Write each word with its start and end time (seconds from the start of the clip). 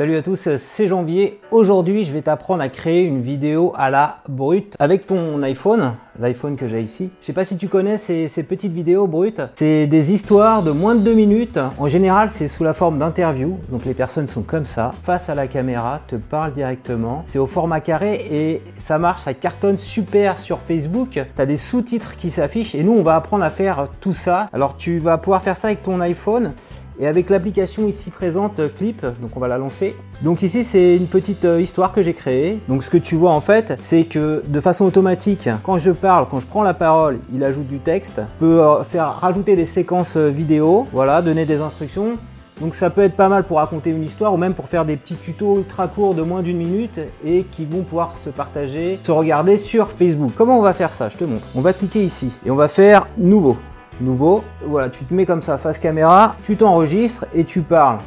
Salut 0.00 0.16
à 0.16 0.22
tous, 0.22 0.48
c'est 0.56 0.88
Janvier. 0.88 1.40
Aujourd'hui, 1.50 2.06
je 2.06 2.12
vais 2.12 2.22
t'apprendre 2.22 2.62
à 2.62 2.70
créer 2.70 3.02
une 3.02 3.20
vidéo 3.20 3.74
à 3.76 3.90
la 3.90 4.20
brute 4.30 4.74
avec 4.78 5.06
ton 5.06 5.42
iPhone, 5.42 5.92
l'iPhone 6.18 6.56
que 6.56 6.68
j'ai 6.68 6.80
ici. 6.80 7.10
Je 7.20 7.26
sais 7.26 7.34
pas 7.34 7.44
si 7.44 7.58
tu 7.58 7.68
connais 7.68 7.98
ces, 7.98 8.26
petites 8.44 8.72
vidéos 8.72 9.06
brutes. 9.06 9.42
C'est 9.56 9.86
des 9.86 10.14
histoires 10.14 10.62
de 10.62 10.70
moins 10.70 10.94
de 10.94 11.00
deux 11.00 11.12
minutes. 11.12 11.60
En 11.76 11.86
général, 11.86 12.30
c'est 12.30 12.48
sous 12.48 12.64
la 12.64 12.72
forme 12.72 12.96
d'interview. 12.96 13.58
Donc 13.68 13.84
les 13.84 13.92
personnes 13.92 14.26
sont 14.26 14.40
comme 14.40 14.64
ça, 14.64 14.94
face 15.02 15.28
à 15.28 15.34
la 15.34 15.46
caméra, 15.46 16.00
te 16.06 16.16
parlent 16.16 16.54
directement. 16.54 17.22
C'est 17.26 17.38
au 17.38 17.44
format 17.44 17.80
carré 17.80 18.26
et 18.30 18.62
ça 18.78 18.98
marche, 18.98 19.20
ça 19.20 19.34
cartonne 19.34 19.76
super 19.76 20.38
sur 20.38 20.60
Facebook. 20.60 21.10
Tu 21.10 21.42
as 21.42 21.44
des 21.44 21.58
sous-titres 21.58 22.16
qui 22.16 22.30
s'affichent 22.30 22.74
et 22.74 22.84
nous, 22.84 22.92
on 22.92 23.02
va 23.02 23.16
apprendre 23.16 23.44
à 23.44 23.50
faire 23.50 23.88
tout 24.00 24.14
ça. 24.14 24.48
Alors 24.54 24.78
tu 24.78 24.98
vas 24.98 25.18
pouvoir 25.18 25.42
faire 25.42 25.58
ça 25.58 25.68
avec 25.68 25.82
ton 25.82 26.00
iPhone 26.00 26.54
et 27.00 27.06
avec 27.06 27.30
l'application 27.30 27.88
ici 27.88 28.10
présente 28.10 28.60
euh, 28.60 28.68
Clip, 28.68 29.04
donc 29.22 29.30
on 29.34 29.40
va 29.40 29.48
la 29.48 29.58
lancer. 29.58 29.96
Donc 30.22 30.42
ici 30.42 30.62
c'est 30.62 30.96
une 30.96 31.06
petite 31.06 31.44
euh, 31.44 31.60
histoire 31.60 31.92
que 31.92 32.02
j'ai 32.02 32.14
créée. 32.14 32.60
Donc 32.68 32.84
ce 32.84 32.90
que 32.90 32.98
tu 32.98 33.16
vois 33.16 33.32
en 33.32 33.40
fait, 33.40 33.76
c'est 33.80 34.04
que 34.04 34.42
de 34.46 34.60
façon 34.60 34.84
automatique, 34.84 35.48
quand 35.64 35.78
je 35.78 35.90
parle, 35.90 36.26
quand 36.30 36.40
je 36.40 36.46
prends 36.46 36.62
la 36.62 36.74
parole, 36.74 37.18
il 37.34 37.42
ajoute 37.42 37.66
du 37.66 37.78
texte, 37.80 38.20
peut 38.38 38.62
euh, 38.62 38.84
faire 38.84 39.18
rajouter 39.20 39.56
des 39.56 39.66
séquences 39.66 40.16
vidéo, 40.16 40.86
voilà, 40.92 41.22
donner 41.22 41.46
des 41.46 41.60
instructions. 41.60 42.18
Donc 42.60 42.74
ça 42.74 42.90
peut 42.90 43.00
être 43.00 43.16
pas 43.16 43.30
mal 43.30 43.44
pour 43.44 43.56
raconter 43.56 43.88
une 43.88 44.02
histoire 44.02 44.34
ou 44.34 44.36
même 44.36 44.52
pour 44.52 44.68
faire 44.68 44.84
des 44.84 44.96
petits 44.98 45.14
tutos 45.14 45.56
ultra 45.56 45.88
courts 45.88 46.14
de 46.14 46.20
moins 46.20 46.42
d'une 46.42 46.58
minute 46.58 47.00
et 47.24 47.44
qui 47.44 47.64
vont 47.64 47.82
pouvoir 47.82 48.18
se 48.18 48.28
partager, 48.28 49.00
se 49.02 49.10
regarder 49.10 49.56
sur 49.56 49.88
Facebook. 49.90 50.32
Comment 50.36 50.58
on 50.58 50.62
va 50.62 50.74
faire 50.74 50.92
ça? 50.92 51.08
Je 51.08 51.16
te 51.16 51.24
montre. 51.24 51.48
On 51.54 51.62
va 51.62 51.72
cliquer 51.72 52.04
ici 52.04 52.30
et 52.44 52.50
on 52.50 52.56
va 52.56 52.68
faire 52.68 53.06
nouveau 53.16 53.56
nouveau. 54.00 54.44
Voilà, 54.64 54.88
tu 54.88 55.04
te 55.04 55.14
mets 55.14 55.26
comme 55.26 55.42
ça 55.42 55.58
face 55.58 55.78
caméra, 55.78 56.36
tu 56.44 56.56
t'enregistres 56.56 57.26
et 57.34 57.44
tu 57.44 57.62
parles. 57.62 57.98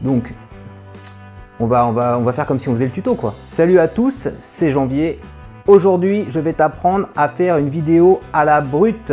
Donc, 0.00 0.34
on 1.60 1.66
va, 1.66 1.86
on, 1.86 1.92
va, 1.92 2.18
on 2.18 2.22
va 2.22 2.32
faire 2.32 2.46
comme 2.46 2.58
si 2.58 2.68
on 2.68 2.72
faisait 2.72 2.86
le 2.86 2.90
tuto 2.90 3.14
quoi. 3.14 3.34
Salut 3.46 3.78
à 3.78 3.88
tous, 3.88 4.28
c'est 4.38 4.70
Janvier. 4.70 5.20
Aujourd'hui, 5.66 6.26
je 6.28 6.40
vais 6.40 6.52
t'apprendre 6.52 7.08
à 7.16 7.28
faire 7.28 7.56
une 7.56 7.68
vidéo 7.68 8.20
à 8.32 8.44
la 8.44 8.60
brute, 8.60 9.12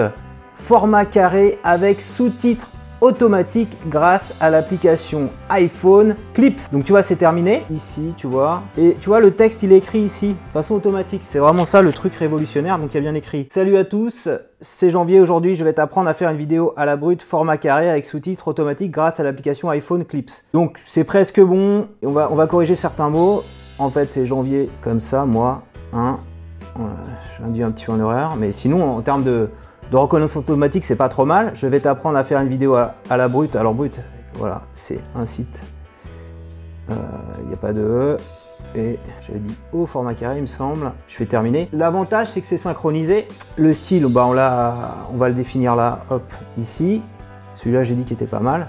format 0.54 1.06
carré 1.06 1.60
avec 1.64 2.02
sous-titres 2.02 2.72
automatique 3.02 3.76
grâce 3.88 4.34
à 4.40 4.50
l'application 4.52 5.30
iPhone 5.50 6.16
Clips. 6.34 6.72
Donc 6.72 6.86
tu 6.86 6.92
vois, 6.92 7.02
c'est 7.02 7.16
terminé 7.16 7.64
ici, 7.72 8.14
tu 8.16 8.28
vois. 8.28 8.64
Et 8.78 8.96
tu 9.00 9.10
vois, 9.10 9.20
le 9.20 9.32
texte, 9.32 9.64
il 9.64 9.74
est 9.74 9.78
écrit 9.78 10.00
ici, 10.00 10.30
de 10.30 10.54
façon 10.54 10.76
automatique. 10.76 11.24
C'est 11.26 11.40
vraiment 11.40 11.66
ça 11.66 11.82
le 11.82 11.92
truc 11.92 12.16
révolutionnaire. 12.16 12.78
Donc 12.78 12.94
il 12.94 12.96
y 12.96 12.98
a 13.00 13.02
bien 13.02 13.16
écrit. 13.16 13.48
Salut 13.52 13.76
à 13.78 13.84
tous, 13.84 14.30
c'est 14.62 14.92
janvier 14.92 15.20
aujourd'hui. 15.20 15.56
Je 15.56 15.66
vais 15.66 15.74
t'apprendre 15.74 16.08
à 16.10 16.14
faire 16.14 16.30
une 16.30 16.38
vidéo 16.38 16.74
à 16.78 16.86
la 16.86 16.96
brute, 16.96 17.24
format 17.24 17.58
carré 17.58 17.90
avec 17.90 18.06
sous-titres 18.06 18.48
automatiques 18.48 18.92
grâce 18.92 19.20
à 19.20 19.24
l'application 19.24 19.70
iPhone 19.72 20.06
Clips. 20.06 20.32
Donc 20.54 20.80
c'est 20.86 21.04
presque 21.04 21.42
bon. 21.42 21.88
On 22.04 22.12
va, 22.12 22.48
corriger 22.48 22.76
certains 22.76 23.10
mots. 23.10 23.44
En 23.80 23.90
fait, 23.90 24.12
c'est 24.14 24.28
janvier 24.28 24.70
comme 24.84 25.00
ça, 25.00 25.26
moi. 25.26 25.64
Hein. 25.92 26.20
J'ai 27.54 27.64
un 27.64 27.72
petit 27.72 27.86
peu 27.86 27.94
en 27.94 28.00
erreur. 28.00 28.36
Mais 28.36 28.52
sinon, 28.52 28.98
en 28.98 29.02
termes 29.02 29.24
de 29.24 29.50
de 29.92 29.98
reconnaissance 29.98 30.38
automatique, 30.38 30.86
c'est 30.86 30.96
pas 30.96 31.10
trop 31.10 31.26
mal. 31.26 31.52
Je 31.54 31.68
vais 31.68 31.82
t'apprendre 31.82 32.18
à 32.18 32.24
faire 32.24 32.40
une 32.40 32.48
vidéo 32.48 32.76
à, 32.76 32.96
la 33.10 33.28
brute. 33.28 33.58
Alors 33.58 33.74
brute, 33.74 34.00
voilà, 34.36 34.62
c'est 34.74 35.00
un 35.16 35.26
site. 35.26 35.62
Il 36.88 36.94
euh, 36.94 37.48
n'y 37.48 37.54
a 37.54 37.58
pas 37.58 37.74
de 37.74 37.82
E. 37.82 38.18
Et 38.74 38.98
j'avais 39.22 39.40
dit 39.40 39.56
au 39.74 39.86
format 39.86 40.14
carré, 40.14 40.38
il 40.38 40.42
me 40.42 40.48
semble. 40.48 40.94
Je 41.10 41.18
vais 41.18 41.26
terminer. 41.26 41.68
L'avantage, 41.74 42.30
c'est 42.30 42.40
que 42.40 42.48
c'est 42.48 42.58
synchronisé. 42.58 43.28
Le 43.58 43.74
style, 43.74 44.06
bah, 44.06 44.26
on, 44.26 45.14
on 45.14 45.18
va 45.18 45.28
le 45.28 45.36
définir 45.36 45.76
là, 45.76 46.00
hop, 46.10 46.24
ici. 46.58 47.02
Celui-là, 47.58 47.84
j'ai 47.84 47.96
dit 47.96 48.06
qu'il 48.06 48.14
était 48.14 48.26
pas 48.26 48.40
mal 48.40 48.68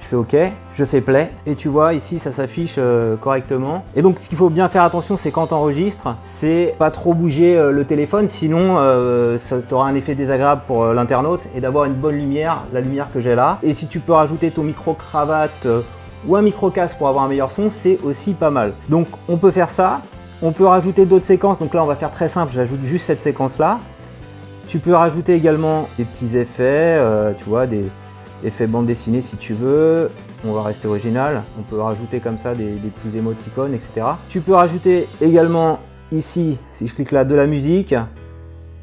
je 0.00 0.06
fais 0.06 0.16
OK, 0.16 0.36
je 0.72 0.84
fais 0.84 1.00
play, 1.00 1.30
et 1.46 1.54
tu 1.54 1.68
vois 1.68 1.94
ici 1.94 2.18
ça 2.18 2.32
s'affiche 2.32 2.76
euh, 2.78 3.16
correctement. 3.16 3.84
Et 3.94 4.02
donc 4.02 4.18
ce 4.18 4.28
qu'il 4.28 4.38
faut 4.38 4.50
bien 4.50 4.68
faire 4.68 4.82
attention, 4.82 5.16
c'est 5.16 5.30
quand 5.30 5.52
enregistres, 5.52 6.16
c'est 6.22 6.74
pas 6.78 6.90
trop 6.90 7.14
bouger 7.14 7.56
euh, 7.56 7.70
le 7.70 7.84
téléphone, 7.84 8.28
sinon 8.28 8.76
euh, 8.78 9.38
ça 9.38 9.58
aura 9.70 9.88
un 9.88 9.94
effet 9.94 10.14
désagréable 10.14 10.62
pour 10.66 10.86
l'internaute, 10.86 11.42
et 11.54 11.60
d'avoir 11.60 11.84
une 11.84 11.94
bonne 11.94 12.16
lumière, 12.16 12.64
la 12.72 12.80
lumière 12.80 13.08
que 13.12 13.20
j'ai 13.20 13.34
là. 13.34 13.58
Et 13.62 13.72
si 13.72 13.86
tu 13.86 14.00
peux 14.00 14.12
rajouter 14.12 14.50
ton 14.50 14.62
micro-cravate 14.62 15.66
ou 16.26 16.36
un 16.36 16.42
micro-casque 16.42 16.96
pour 16.96 17.08
avoir 17.08 17.24
un 17.24 17.28
meilleur 17.28 17.52
son, 17.52 17.70
c'est 17.70 17.98
aussi 18.02 18.32
pas 18.32 18.50
mal. 18.50 18.72
Donc 18.88 19.06
on 19.28 19.36
peut 19.36 19.50
faire 19.50 19.70
ça, 19.70 20.00
on 20.42 20.52
peut 20.52 20.66
rajouter 20.66 21.04
d'autres 21.04 21.24
séquences, 21.24 21.58
donc 21.58 21.74
là 21.74 21.84
on 21.84 21.86
va 21.86 21.94
faire 21.94 22.10
très 22.10 22.28
simple, 22.28 22.52
j'ajoute 22.52 22.82
juste 22.82 23.06
cette 23.06 23.20
séquence 23.20 23.58
là. 23.58 23.78
Tu 24.66 24.78
peux 24.78 24.94
rajouter 24.94 25.34
également 25.34 25.88
des 25.98 26.04
petits 26.04 26.36
effets, 26.36 26.96
tu 27.36 27.44
vois, 27.44 27.66
des, 27.66 27.90
effet 28.44 28.66
bande 28.66 28.86
dessinée 28.86 29.20
si 29.20 29.36
tu 29.36 29.54
veux. 29.54 30.10
On 30.44 30.52
va 30.52 30.62
rester 30.62 30.88
original. 30.88 31.42
On 31.58 31.62
peut 31.62 31.80
rajouter 31.80 32.20
comme 32.20 32.38
ça 32.38 32.54
des, 32.54 32.72
petits 32.96 33.16
émoticônes, 33.16 33.74
etc. 33.74 34.06
Tu 34.28 34.40
peux 34.40 34.54
rajouter 34.54 35.06
également 35.20 35.80
ici, 36.12 36.58
si 36.72 36.86
je 36.86 36.94
clique 36.94 37.12
là, 37.12 37.24
de 37.24 37.34
la 37.34 37.46
musique. 37.46 37.94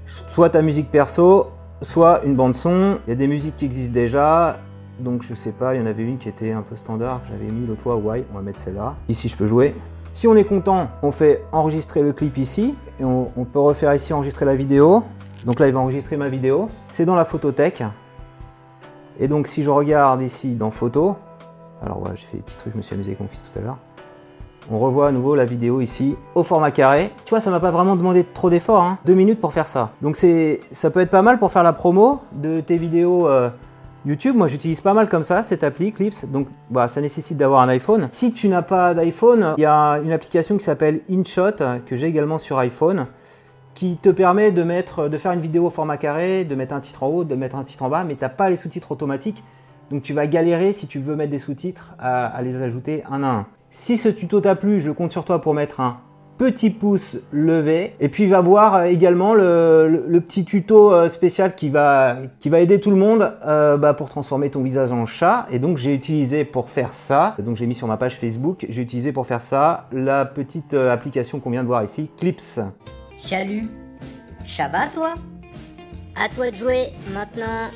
Soit 0.05 0.51
ta 0.51 0.61
musique 0.61 0.89
perso, 0.91 1.47
soit 1.81 2.21
une 2.25 2.35
bande 2.35 2.55
son. 2.55 2.99
Il 3.07 3.09
y 3.09 3.13
a 3.13 3.15
des 3.15 3.27
musiques 3.27 3.57
qui 3.57 3.65
existent 3.65 3.93
déjà. 3.93 4.59
Donc 4.99 5.21
je 5.23 5.33
sais 5.33 5.51
pas, 5.51 5.75
il 5.75 5.79
y 5.79 5.83
en 5.83 5.85
avait 5.85 6.03
une 6.03 6.17
qui 6.17 6.27
était 6.27 6.51
un 6.51 6.63
peu 6.63 6.75
standard, 6.75 7.21
j'avais 7.29 7.51
mis 7.51 7.67
l'autre 7.67 7.81
fois, 7.81 7.97
ouais, 7.97 8.25
on 8.31 8.37
va 8.37 8.41
mettre 8.41 8.57
celle-là. 8.57 8.95
Ici 9.07 9.29
je 9.29 9.37
peux 9.37 9.45
jouer. 9.45 9.75
Si 10.11 10.27
on 10.27 10.35
est 10.35 10.43
content, 10.43 10.87
on 11.03 11.11
fait 11.11 11.43
enregistrer 11.51 12.01
le 12.01 12.13
clip 12.13 12.35
ici, 12.39 12.73
et 12.99 13.03
on, 13.03 13.29
on 13.37 13.45
peut 13.45 13.59
refaire 13.59 13.93
ici 13.93 14.11
enregistrer 14.11 14.45
la 14.45 14.55
vidéo. 14.55 15.03
Donc 15.45 15.59
là 15.59 15.67
il 15.67 15.73
va 15.73 15.81
enregistrer 15.81 16.17
ma 16.17 16.29
vidéo. 16.29 16.69
C'est 16.89 17.05
dans 17.05 17.15
la 17.15 17.25
photothèque. 17.25 17.83
Et 19.19 19.27
donc 19.27 19.47
si 19.47 19.63
je 19.63 19.69
regarde 19.69 20.21
ici 20.21 20.55
dans 20.55 20.71
photo, 20.71 21.15
alors 21.83 21.99
voilà, 21.99 22.15
j'ai 22.15 22.25
fait 22.25 22.37
des 22.37 22.43
petits 22.43 22.57
trucs, 22.57 22.73
je 22.73 22.77
me 22.77 22.81
suis 22.81 22.95
amusé 22.95 23.15
fils 23.29 23.41
tout 23.51 23.59
à 23.59 23.61
l'heure. 23.61 23.77
On 24.69 24.79
revoit 24.79 25.07
à 25.07 25.11
nouveau 25.11 25.35
la 25.35 25.45
vidéo 25.45 25.79
ici 25.79 26.15
au 26.35 26.43
format 26.43 26.71
carré. 26.71 27.09
Tu 27.23 27.29
vois, 27.29 27.39
ça 27.39 27.49
m'a 27.49 27.61
pas 27.61 27.71
vraiment 27.71 27.95
demandé 27.95 28.25
trop 28.25 28.49
d'efforts, 28.49 28.83
hein. 28.83 28.97
deux 29.05 29.13
minutes 29.13 29.39
pour 29.39 29.53
faire 29.53 29.67
ça. 29.67 29.91
Donc 30.01 30.17
c'est, 30.17 30.59
ça 30.71 30.89
peut 30.89 30.99
être 30.99 31.09
pas 31.09 31.21
mal 31.21 31.39
pour 31.39 31.51
faire 31.51 31.63
la 31.63 31.71
promo 31.71 32.19
de 32.33 32.59
tes 32.59 32.75
vidéos 32.75 33.27
euh, 33.27 33.49
YouTube. 34.05 34.35
Moi, 34.35 34.47
j'utilise 34.47 34.81
pas 34.81 34.93
mal 34.93 35.07
comme 35.07 35.23
ça 35.23 35.41
cette 35.43 35.63
appli 35.63 35.93
Clips. 35.93 36.25
Donc, 36.25 36.47
bah, 36.69 36.87
ça 36.87 36.99
nécessite 36.99 37.37
d'avoir 37.37 37.61
un 37.61 37.69
iPhone. 37.69 38.09
Si 38.11 38.33
tu 38.33 38.49
n'as 38.49 38.61
pas 38.61 38.93
d'iPhone, 38.93 39.53
il 39.57 39.61
y 39.61 39.65
a 39.65 39.99
une 40.03 40.11
application 40.11 40.57
qui 40.57 40.65
s'appelle 40.65 41.01
InShot 41.09 41.63
que 41.85 41.95
j'ai 41.95 42.07
également 42.07 42.37
sur 42.37 42.57
iPhone 42.57 43.07
qui 43.77 43.95
te 43.95 44.09
permet 44.09 44.51
de, 44.51 44.63
mettre, 44.63 45.07
de 45.07 45.17
faire 45.17 45.33
une 45.33 45.39
vidéo 45.39 45.67
au 45.67 45.69
format 45.69 45.97
carré, 45.97 46.45
de 46.45 46.55
mettre 46.55 46.73
un 46.73 46.79
titre 46.79 47.03
en 47.03 47.09
haut, 47.09 47.23
de 47.23 47.35
mettre 47.35 47.55
un 47.55 47.63
titre 47.63 47.83
en 47.83 47.89
bas, 47.89 48.03
mais 48.03 48.15
tu 48.15 48.21
n'as 48.21 48.29
pas 48.29 48.49
les 48.49 48.55
sous-titres 48.55 48.91
automatiques. 48.91 49.43
Donc 49.91 50.01
tu 50.01 50.13
vas 50.13 50.25
galérer 50.25 50.73
si 50.73 50.87
tu 50.87 50.97
veux 50.97 51.15
mettre 51.15 51.29
des 51.29 51.37
sous-titres 51.37 51.93
à, 51.99 52.41
les 52.41 52.59
ajouter 52.59 53.03
un 53.07 53.21
à 53.21 53.27
un. 53.27 53.45
Si 53.69 53.95
ce 53.95 54.09
tuto 54.09 54.41
t'a 54.41 54.55
plu, 54.55 54.81
je 54.81 54.89
compte 54.89 55.11
sur 55.11 55.23
toi 55.23 55.41
pour 55.41 55.53
mettre 55.53 55.79
un 55.79 55.99
petit 56.39 56.71
pouce 56.71 57.17
levé. 57.31 57.93
Et 57.99 58.09
puis 58.09 58.25
va 58.25 58.41
voir 58.41 58.85
également 58.85 59.35
le, 59.35 60.19
petit 60.21 60.43
tuto 60.43 60.91
euh, 60.91 61.07
spécial 61.07 61.53
qui 61.53 61.69
va, 61.69 62.15
qui 62.39 62.49
va 62.49 62.59
aider 62.61 62.79
tout 62.79 62.89
le 62.89 62.97
monde 62.97 63.31
euh, 63.45 63.77
bah, 63.77 63.93
pour 63.93 64.09
transformer 64.09 64.49
ton 64.49 64.63
visage 64.63 64.91
en 64.91 65.05
chat. 65.05 65.45
Et 65.51 65.59
donc 65.59 65.77
j'ai 65.77 65.93
utilisé 65.93 66.45
pour 66.45 66.71
faire 66.71 66.95
ça, 66.95 67.35
donc 67.37 67.55
j'ai 67.55 67.67
mis 67.67 67.75
sur 67.75 67.85
ma 67.85 67.97
page 67.97 68.15
Facebook, 68.17 68.65
j'ai 68.69 68.81
utilisé 68.81 69.11
pour 69.11 69.27
faire 69.27 69.41
ça 69.41 69.85
la 69.91 70.25
petite 70.25 70.73
euh, 70.73 70.91
application 70.91 71.39
qu'on 71.39 71.51
vient 71.51 71.61
de 71.61 71.67
voir 71.67 71.83
ici, 71.83 72.09
Clips. 72.17 72.59
Salut, 73.17 73.67
ça 74.47 74.67
va 74.67 74.85
toi? 74.87 75.15
À 76.15 76.29
toi 76.29 76.51
de 76.51 76.55
jouer 76.55 76.93
maintenant. 77.13 77.71